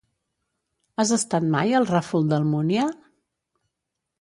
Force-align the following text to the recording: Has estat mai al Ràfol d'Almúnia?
Has 1.03 1.11
estat 1.17 1.45
mai 1.57 1.75
al 1.81 1.87
Ràfol 1.91 2.25
d'Almúnia? 2.33 2.87